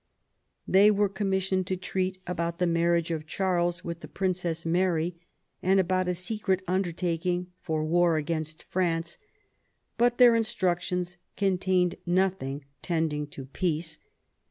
[0.67, 5.19] They were commissioned to treat about the marriage of Charles with the Princess Mary,
[5.63, 9.19] aiid about a secret undertaking for war against France;
[9.99, 13.99] but their instructions contained nothing tending to peace.